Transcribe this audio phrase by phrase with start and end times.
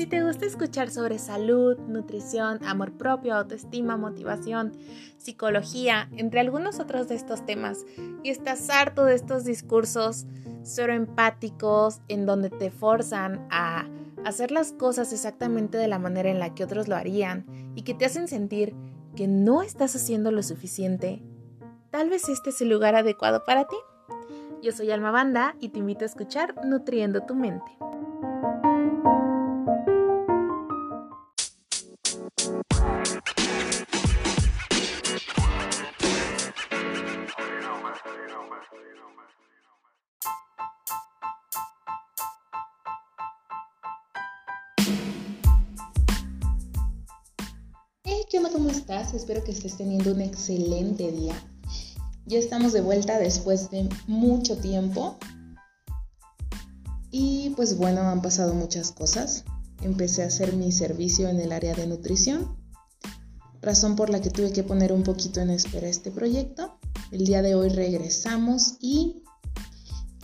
[0.00, 4.72] Si te gusta escuchar sobre salud, nutrición, amor propio, autoestima, motivación,
[5.18, 7.84] psicología, entre algunos otros de estos temas,
[8.22, 10.24] y estás harto de estos discursos
[10.62, 13.90] solo empáticos en donde te forzan a
[14.24, 17.44] hacer las cosas exactamente de la manera en la que otros lo harían
[17.74, 18.74] y que te hacen sentir
[19.16, 21.22] que no estás haciendo lo suficiente,
[21.90, 23.76] tal vez este es el lugar adecuado para ti.
[24.62, 27.70] Yo soy Alma Banda y te invito a escuchar Nutriendo tu mente.
[49.30, 51.40] Espero que estés teniendo un excelente día.
[52.26, 55.18] Ya estamos de vuelta después de mucho tiempo.
[57.12, 59.44] Y pues bueno, han pasado muchas cosas.
[59.82, 62.56] Empecé a hacer mi servicio en el área de nutrición,
[63.62, 66.80] razón por la que tuve que poner un poquito en espera este proyecto.
[67.12, 69.22] El día de hoy regresamos y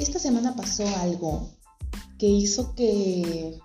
[0.00, 1.48] esta semana pasó algo
[2.18, 3.60] que hizo que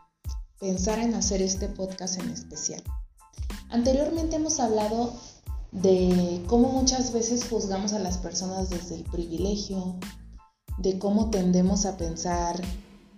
[0.59, 2.83] pensara en hacer este podcast en especial.
[3.72, 5.14] Anteriormente hemos hablado
[5.72, 9.95] de cómo muchas veces juzgamos a las personas desde el privilegio,
[10.77, 12.61] de cómo tendemos a pensar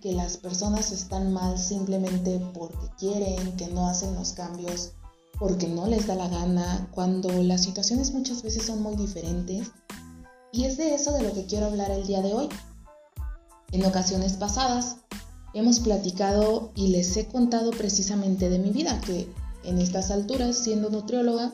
[0.00, 4.92] que las personas están mal simplemente porque quieren, que no hacen los cambios
[5.38, 9.70] porque no les da la gana, cuando las situaciones muchas veces son muy diferentes.
[10.52, 12.48] Y es de eso de lo que quiero hablar el día de hoy.
[13.72, 14.96] En ocasiones pasadas
[15.52, 19.28] hemos platicado y les he contado precisamente de mi vida, que
[19.64, 21.52] en estas alturas, siendo nutrióloga,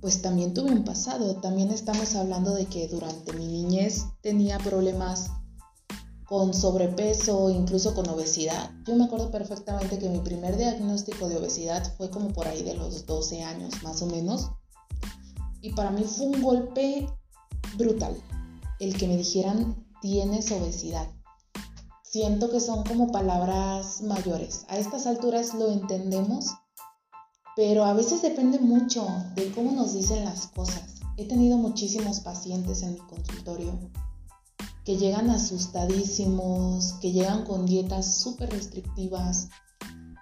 [0.00, 1.36] pues también tuve un pasado.
[1.36, 5.30] También estamos hablando de que durante mi niñez tenía problemas
[6.24, 8.70] con sobrepeso, incluso con obesidad.
[8.86, 12.74] Yo me acuerdo perfectamente que mi primer diagnóstico de obesidad fue como por ahí de
[12.74, 14.50] los 12 años más o menos.
[15.62, 17.08] Y para mí fue un golpe
[17.76, 18.14] brutal
[18.78, 21.08] el que me dijeran tienes obesidad.
[22.02, 24.64] Siento que son como palabras mayores.
[24.68, 26.46] A estas alturas lo entendemos,
[27.58, 29.04] pero a veces depende mucho
[29.34, 31.00] de cómo nos dicen las cosas.
[31.16, 33.76] He tenido muchísimos pacientes en mi consultorio
[34.84, 39.48] que llegan asustadísimos, que llegan con dietas súper restrictivas,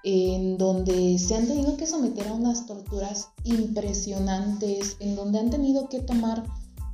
[0.03, 5.91] en donde se han tenido que someter a unas torturas impresionantes, en donde han tenido
[5.91, 6.43] que tomar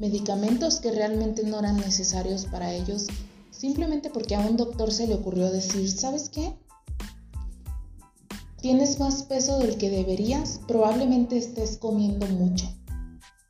[0.00, 3.06] medicamentos que realmente no eran necesarios para ellos,
[3.52, 6.52] simplemente porque a un doctor se le ocurrió decir, ¿sabes qué?
[8.62, 12.66] Tienes más peso del que deberías, probablemente estés comiendo mucho.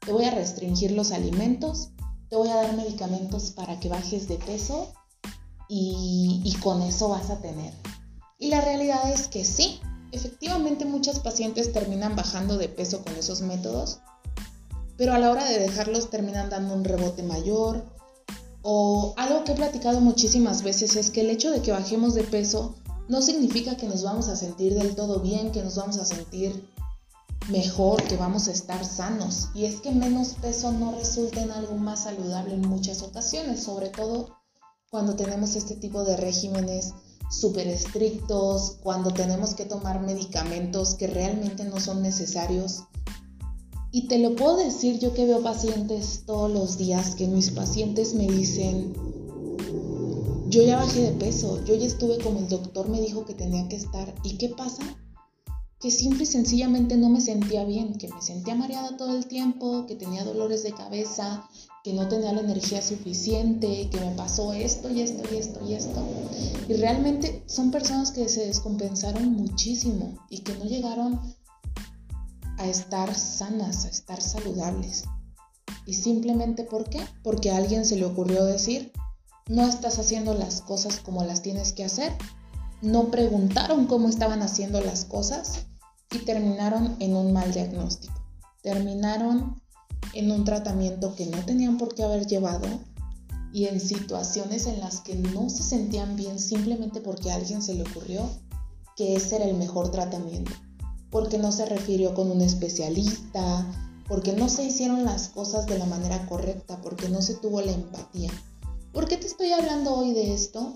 [0.04, 1.92] Te voy a restringir los alimentos
[2.32, 4.90] te voy a dar medicamentos para que bajes de peso
[5.68, 7.74] y, con eso vas a tener.
[8.38, 9.80] Y la realidad es que sí,
[10.12, 13.98] efectivamente muchas pacientes terminan bajando de peso con esos métodos,
[14.96, 17.84] pero a la hora de dejarlos terminan dando un rebote mayor.
[18.62, 22.24] O algo que he platicado muchísimas veces es que el hecho de que bajemos de
[22.24, 22.76] peso
[23.08, 26.68] no significa que nos vamos a sentir del todo bien, que nos vamos a sentir
[27.48, 29.48] mejor, que vamos a estar sanos.
[29.54, 33.88] Y es que menos peso no resulta en algo más saludable en muchas ocasiones, sobre
[33.88, 34.36] todo
[34.90, 36.92] cuando tenemos este tipo de regímenes
[37.30, 42.84] súper estrictos, cuando tenemos que tomar medicamentos que realmente no son necesarios.
[43.90, 48.14] Y te lo puedo decir yo que veo pacientes todos los días, que mis pacientes
[48.14, 48.94] me dicen,
[50.52, 53.66] yo ya bajé de peso, yo ya estuve como el doctor me dijo que tenía
[53.68, 54.14] que estar.
[54.22, 54.82] ¿Y qué pasa?
[55.80, 59.84] que simple y sencillamente no me sentía bien, que me sentía mareada todo el tiempo,
[59.86, 61.48] que tenía dolores de cabeza,
[61.82, 65.74] que no tenía la energía suficiente, que me pasó esto y esto y esto y
[65.74, 66.00] esto.
[66.68, 71.20] Y realmente son personas que se descompensaron muchísimo y que no llegaron
[72.58, 75.02] a estar sanas, a estar saludables.
[75.84, 77.00] ¿Y simplemente por qué?
[77.24, 78.92] Porque a alguien se le ocurrió decir,
[79.48, 82.12] no estás haciendo las cosas como las tienes que hacer.
[82.80, 85.66] No preguntaron cómo estaban haciendo las cosas
[86.10, 88.14] y terminaron en un mal diagnóstico.
[88.62, 89.60] Terminaron
[90.14, 92.66] en un tratamiento que no tenían por qué haber llevado
[93.52, 97.74] y en situaciones en las que no se sentían bien simplemente porque a alguien se
[97.74, 98.28] le ocurrió
[98.96, 100.52] que ese era el mejor tratamiento,
[101.10, 103.66] porque no se refirió con un especialista,
[104.08, 107.72] porque no se hicieron las cosas de la manera correcta, porque no se tuvo la
[107.72, 108.30] empatía.
[108.92, 110.74] ¿Por qué te estoy hablando hoy de esto?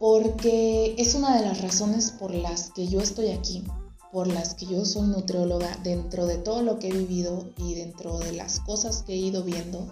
[0.00, 3.62] porque es una de las razones por las que yo estoy aquí,
[4.10, 8.18] por las que yo soy nutrióloga, dentro de todo lo que he vivido y dentro
[8.18, 9.86] de las cosas que he ido viendo.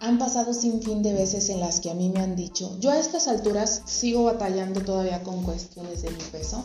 [0.00, 2.92] Han pasado sin fin de veces en las que a mí me han dicho, yo
[2.92, 6.62] a estas alturas sigo batallando todavía con cuestiones de mi peso.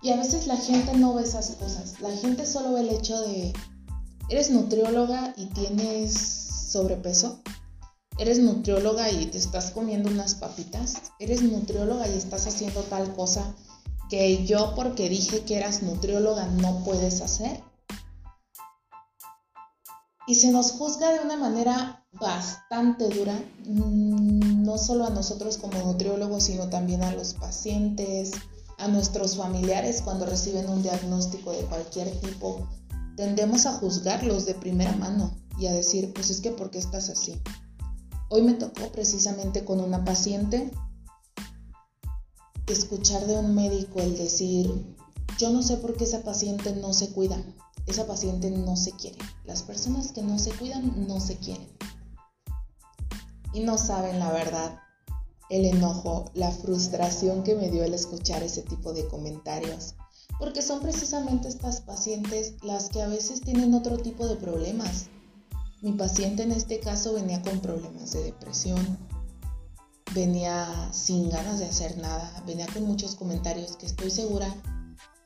[0.00, 2.00] Y a veces la gente no ve esas cosas.
[2.00, 3.52] La gente solo ve el hecho de,
[4.28, 7.40] eres nutrióloga y tienes sobrepeso.
[8.18, 11.12] Eres nutrióloga y te estás comiendo unas papitas.
[11.18, 13.54] Eres nutrióloga y estás haciendo tal cosa
[14.10, 17.62] que yo porque dije que eras nutrióloga no puedes hacer.
[20.26, 23.34] Y se nos juzga de una manera bastante dura,
[23.66, 28.32] mm, no solo a nosotros como nutriólogos, sino también a los pacientes,
[28.78, 32.68] a nuestros familiares cuando reciben un diagnóstico de cualquier tipo.
[33.18, 37.08] Tendemos a juzgarlos de primera mano y a decir, pues es que ¿por qué estás
[37.08, 37.42] así?
[38.28, 40.70] Hoy me tocó precisamente con una paciente
[42.68, 44.96] escuchar de un médico el decir,
[45.36, 47.42] yo no sé por qué esa paciente no se cuida,
[47.88, 49.18] esa paciente no se quiere.
[49.44, 51.66] Las personas que no se cuidan no se quieren.
[53.52, 54.78] Y no saben la verdad,
[55.50, 59.96] el enojo, la frustración que me dio el escuchar ese tipo de comentarios.
[60.38, 65.06] Porque son precisamente estas pacientes las que a veces tienen otro tipo de problemas.
[65.82, 68.98] Mi paciente en este caso venía con problemas de depresión,
[70.14, 74.52] venía sin ganas de hacer nada, venía con muchos comentarios que estoy segura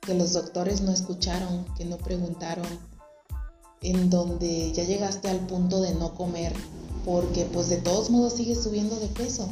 [0.01, 2.67] que los doctores no escucharon, que no preguntaron,
[3.81, 6.53] en donde ya llegaste al punto de no comer
[7.05, 9.49] porque pues de todos modos sigues subiendo de peso.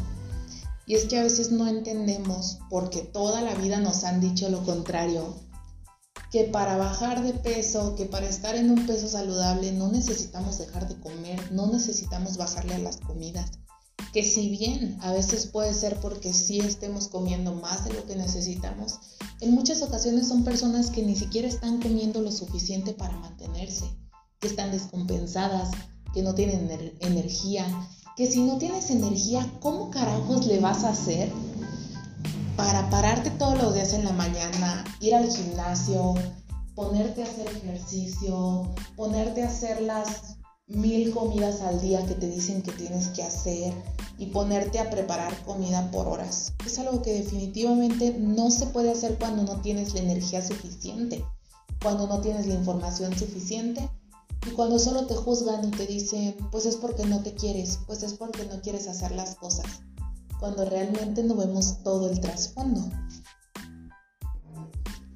[0.86, 4.64] Y es que a veces no entendemos, porque toda la vida nos han dicho lo
[4.64, 5.34] contrario,
[6.30, 10.88] que para bajar de peso, que para estar en un peso saludable no necesitamos dejar
[10.88, 13.50] de comer, no necesitamos bajarle a las comidas.
[14.12, 18.16] Que si bien a veces puede ser porque sí estemos comiendo más de lo que
[18.16, 18.98] necesitamos,
[19.40, 23.86] en muchas ocasiones son personas que ni siquiera están comiendo lo suficiente para mantenerse,
[24.38, 25.70] que están descompensadas,
[26.14, 27.66] que no tienen energía,
[28.16, 31.32] que si no tienes energía, ¿cómo carajos le vas a hacer
[32.64, 36.12] para pararte todos los días en la mañana, ir al gimnasio,
[36.74, 40.36] ponerte a hacer ejercicio, ponerte a hacer las
[40.66, 43.72] mil comidas al día que te dicen que tienes que hacer
[44.18, 46.52] y ponerte a preparar comida por horas.
[46.66, 51.24] Es algo que definitivamente no se puede hacer cuando no tienes la energía suficiente,
[51.82, 53.88] cuando no tienes la información suficiente
[54.46, 58.02] y cuando solo te juzgan y te dicen, pues es porque no te quieres, pues
[58.02, 59.80] es porque no quieres hacer las cosas,
[60.40, 62.80] cuando realmente no vemos todo el trasfondo.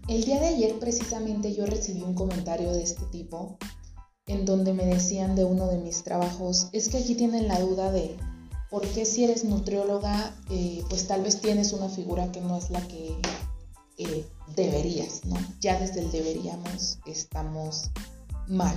[0.06, 3.56] El día de ayer precisamente yo recibí un comentario de este tipo
[4.26, 7.90] en donde me decían de uno de mis trabajos, es que aquí tienen la duda
[7.90, 8.16] de
[8.70, 12.70] por qué si eres nutrióloga, eh, pues tal vez tienes una figura que no es
[12.70, 13.16] la que
[13.98, 14.26] eh,
[14.56, 15.36] deberías, ¿no?
[15.60, 17.90] Ya desde el deberíamos estamos
[18.48, 18.74] mal.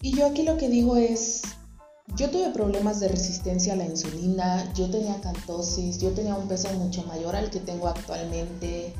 [0.00, 1.42] Y yo aquí lo que digo es,
[2.16, 6.72] yo tuve problemas de resistencia a la insulina, yo tenía cantosis, yo tenía un peso
[6.74, 8.94] mucho mayor al que tengo actualmente,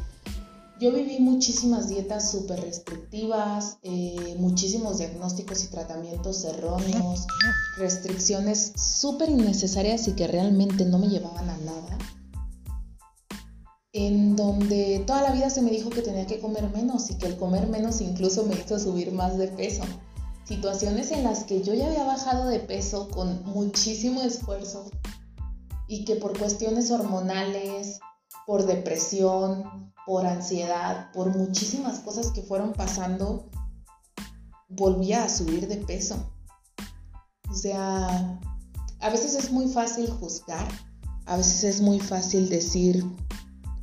[0.81, 7.27] yo viví muchísimas dietas súper restrictivas, eh, muchísimos diagnósticos y tratamientos erróneos,
[7.77, 11.99] restricciones súper innecesarias y que realmente no me llevaban a nada.
[13.93, 17.27] En donde toda la vida se me dijo que tenía que comer menos y que
[17.27, 19.83] el comer menos incluso me hizo subir más de peso.
[20.45, 24.91] Situaciones en las que yo ya había bajado de peso con muchísimo esfuerzo
[25.87, 28.01] y que por cuestiones hormonales,
[28.47, 33.49] por depresión, por ansiedad, por muchísimas cosas que fueron pasando,
[34.69, 36.33] volvía a subir de peso.
[37.51, 38.41] O sea,
[39.01, 40.69] a veces es muy fácil juzgar,
[41.27, 43.05] a veces es muy fácil decir,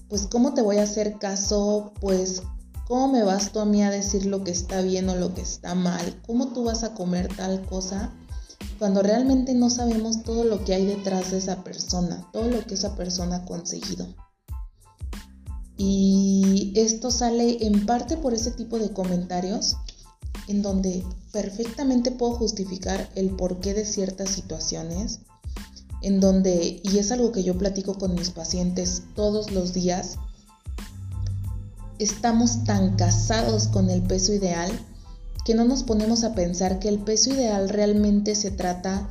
[0.10, 1.94] pues ¿cómo te voy a hacer caso?
[2.00, 2.42] Pues
[2.88, 5.42] ¿cómo me vas tú a mí a decir lo que está bien o lo que
[5.42, 6.22] está mal?
[6.26, 8.14] ¿Cómo tú vas a comer tal cosa?
[8.80, 12.76] Cuando realmente no sabemos todo lo que hay detrás de esa persona, todo lo que
[12.76, 14.08] esa persona ha conseguido.
[15.76, 19.76] Y esto sale en parte por ese tipo de comentarios
[20.48, 21.04] en donde
[21.34, 25.20] perfectamente puedo justificar el porqué de ciertas situaciones,
[26.02, 30.18] en donde, y es algo que yo platico con mis pacientes todos los días,
[32.00, 34.72] estamos tan casados con el peso ideal
[35.46, 39.10] que no nos ponemos a pensar que el peso ideal realmente se trata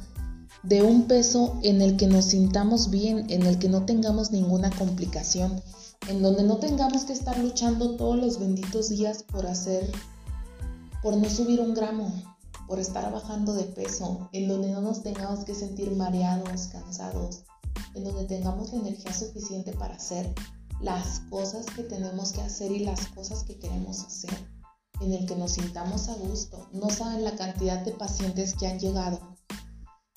[0.62, 4.70] de un peso en el que nos sintamos bien, en el que no tengamos ninguna
[4.70, 5.62] complicación
[6.08, 9.90] en donde no tengamos que estar luchando todos los benditos días por hacer,
[11.02, 12.12] por no subir un gramo,
[12.68, 17.42] por estar bajando de peso, en donde no nos tengamos que sentir mareados, cansados,
[17.94, 20.32] en donde tengamos la energía suficiente para hacer
[20.80, 24.36] las cosas que tenemos que hacer y las cosas que queremos hacer,
[25.00, 26.68] en el que nos sintamos a gusto.
[26.72, 29.36] No saben la cantidad de pacientes que han llegado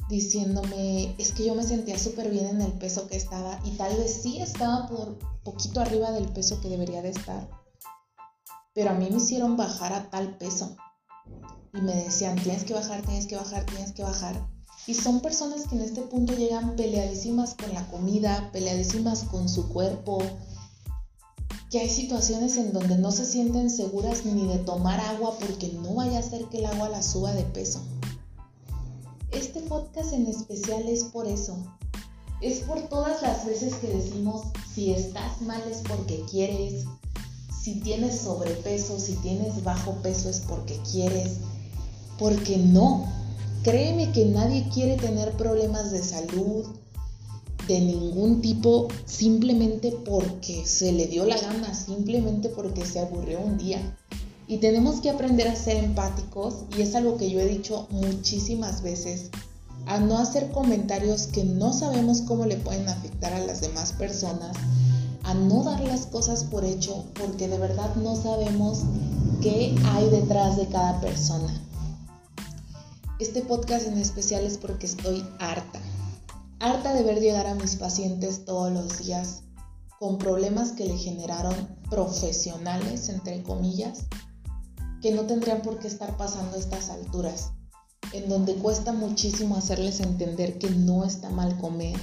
[0.09, 3.95] diciéndome, es que yo me sentía súper bien en el peso que estaba y tal
[3.95, 7.47] vez sí estaba por poquito arriba del peso que debería de estar,
[8.73, 10.75] pero a mí me hicieron bajar a tal peso
[11.73, 14.49] y me decían, tienes que bajar, tienes que bajar, tienes que bajar.
[14.87, 19.69] Y son personas que en este punto llegan peleadísimas con la comida, peleadísimas con su
[19.69, 20.19] cuerpo,
[21.69, 25.95] que hay situaciones en donde no se sienten seguras ni de tomar agua porque no
[25.95, 27.81] vaya a ser que el agua la suba de peso.
[29.31, 31.55] Este podcast en especial es por eso.
[32.41, 36.85] Es por todas las veces que decimos, si estás mal es porque quieres,
[37.61, 41.37] si tienes sobrepeso, si tienes bajo peso es porque quieres,
[42.17, 43.05] porque no.
[43.63, 46.65] Créeme que nadie quiere tener problemas de salud,
[47.69, 53.59] de ningún tipo simplemente porque se le dio la gana, simplemente porque se aburrió un
[53.59, 53.95] día.
[54.47, 58.81] Y tenemos que aprender a ser empáticos y es algo que yo he dicho muchísimas
[58.81, 59.29] veces,
[59.85, 64.57] a no hacer comentarios que no sabemos cómo le pueden afectar a las demás personas,
[65.21, 68.79] a no dar las cosas por hecho porque de verdad no sabemos
[69.43, 71.53] qué hay detrás de cada persona.
[73.19, 75.79] Este podcast en especial es porque estoy harta
[76.59, 79.43] harta de ver llegar a mis pacientes todos los días
[79.97, 81.55] con problemas que le generaron
[81.89, 84.05] profesionales, entre comillas,
[85.01, 87.51] que no tendrían por qué estar pasando estas alturas,
[88.13, 91.97] en donde cuesta muchísimo hacerles entender que no está mal comer,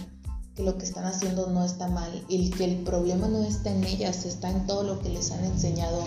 [0.54, 3.84] que lo que están haciendo no está mal y que el problema no está en
[3.84, 6.02] ellas, está en todo lo que les han enseñado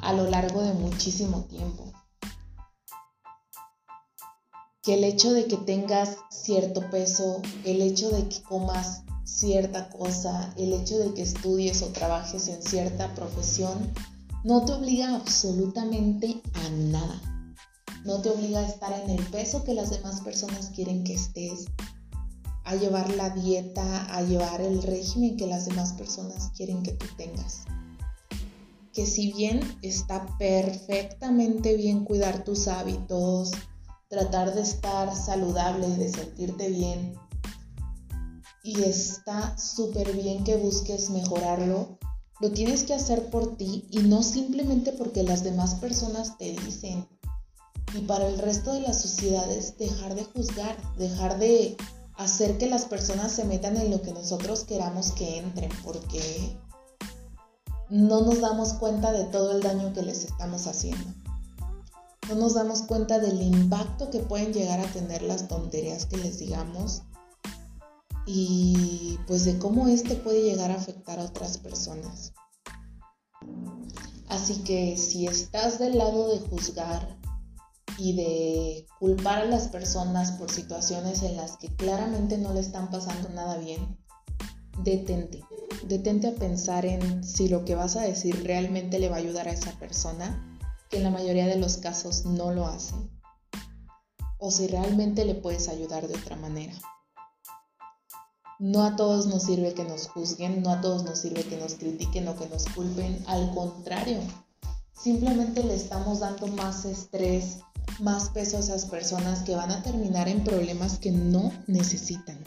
[0.00, 1.92] a lo largo de muchísimo tiempo
[4.84, 10.52] que el hecho de que tengas cierto peso, el hecho de que comas cierta cosa,
[10.58, 13.90] el hecho de que estudies o trabajes en cierta profesión,
[14.44, 17.20] no te obliga absolutamente a nada.
[18.04, 21.64] No te obliga a estar en el peso que las demás personas quieren que estés,
[22.64, 27.06] a llevar la dieta, a llevar el régimen que las demás personas quieren que tú
[27.16, 27.62] tengas.
[28.92, 33.50] Que si bien está perfectamente bien cuidar tus hábitos,
[34.14, 37.14] tratar de estar saludable, de sentirte bien.
[38.62, 41.98] Y está súper bien que busques mejorarlo.
[42.40, 47.08] Lo tienes que hacer por ti y no simplemente porque las demás personas te dicen.
[47.92, 51.76] Y para el resto de las sociedades, dejar de juzgar, dejar de
[52.16, 56.56] hacer que las personas se metan en lo que nosotros queramos que entren, porque
[57.90, 61.23] no nos damos cuenta de todo el daño que les estamos haciendo
[62.28, 66.38] no nos damos cuenta del impacto que pueden llegar a tener las tonterías que les
[66.38, 67.02] digamos
[68.26, 72.32] y pues de cómo esto puede llegar a afectar a otras personas.
[74.28, 77.18] Así que si estás del lado de juzgar
[77.98, 82.90] y de culpar a las personas por situaciones en las que claramente no le están
[82.90, 83.98] pasando nada bien,
[84.82, 85.44] detente.
[85.86, 89.48] Detente a pensar en si lo que vas a decir realmente le va a ayudar
[89.48, 90.53] a esa persona
[90.90, 93.10] en la mayoría de los casos no lo hacen,
[94.38, 96.74] o si realmente le puedes ayudar de otra manera.
[98.58, 101.74] No a todos nos sirve que nos juzguen, no a todos nos sirve que nos
[101.74, 104.20] critiquen o que nos culpen, al contrario,
[104.92, 107.58] simplemente le estamos dando más estrés,
[108.00, 112.38] más peso a esas personas que van a terminar en problemas que no necesitan.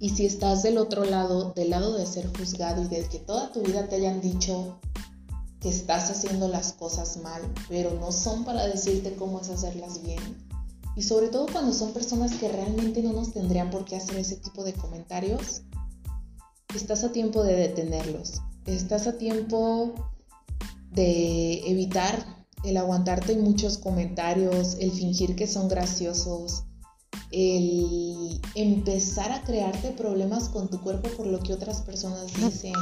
[0.00, 3.50] Y si estás del otro lado, del lado de ser juzgado y de que toda
[3.50, 4.78] tu vida te hayan dicho
[5.60, 10.20] que estás haciendo las cosas mal, pero no son para decirte cómo es hacerlas bien.
[10.96, 14.36] Y sobre todo cuando son personas que realmente no nos tendrían por qué hacer ese
[14.36, 15.62] tipo de comentarios,
[16.74, 18.42] estás a tiempo de detenerlos.
[18.66, 19.94] Estás a tiempo
[20.90, 26.64] de evitar el aguantarte muchos comentarios, el fingir que son graciosos,
[27.30, 32.72] el empezar a crearte problemas con tu cuerpo por lo que otras personas dicen,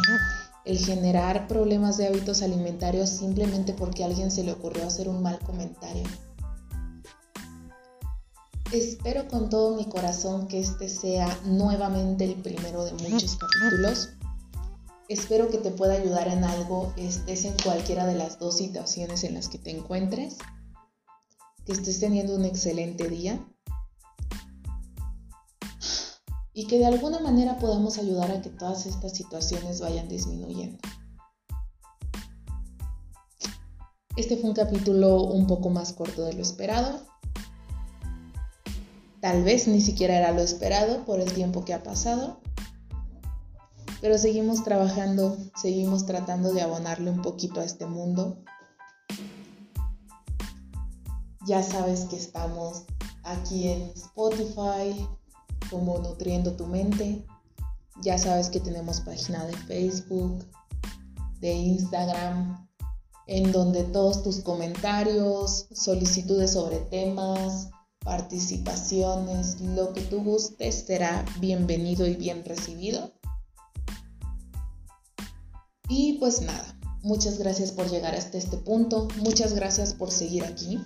[0.67, 5.23] el generar problemas de hábitos alimentarios simplemente porque a alguien se le ocurrió hacer un
[5.23, 6.03] mal comentario.
[8.73, 14.11] Espero con todo mi corazón que este sea nuevamente el primero de muchos capítulos.
[15.09, 19.35] Espero que te pueda ayudar en algo, estés en cualquiera de las dos situaciones en
[19.35, 20.39] las que te encuentres,
[21.65, 23.39] que estés teniendo un excelente día
[26.57, 30.79] y que de alguna manera podamos ayudar a que todas estas situaciones vayan disminuyendo.
[34.17, 37.03] Este fue un capítulo un poco más corto de lo esperado.
[39.21, 42.41] Tal vez ni siquiera era lo esperado por el tiempo que ha pasado.
[44.01, 48.39] Pero seguimos trabajando, seguimos tratando de abonarle un poquito a este mundo.
[51.47, 52.85] Ya sabes que estamos
[53.25, 55.07] aquí en Spotify
[55.71, 57.25] como Nutriendo tu Mente.
[58.03, 60.45] Ya sabes que tenemos página de Facebook,
[61.41, 62.69] de Instagram,
[63.27, 67.71] en donde todos tus comentarios, solicitudes sobre temas,
[68.01, 73.13] participaciones, lo que tú gustes será bienvenido y bien recibido.
[75.89, 80.79] Y pues nada, muchas gracias por llegar hasta este punto, muchas gracias por seguir aquí.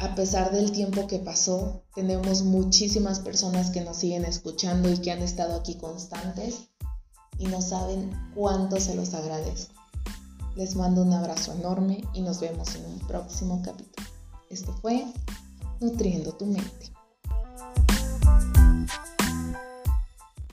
[0.00, 5.10] A pesar del tiempo que pasó, tenemos muchísimas personas que nos siguen escuchando y que
[5.10, 6.68] han estado aquí constantes
[7.36, 9.74] y no saben cuánto se los agradezco.
[10.54, 14.06] Les mando un abrazo enorme y nos vemos en un próximo capítulo.
[14.50, 15.04] Esto fue
[15.80, 16.97] Nutriendo tu mente.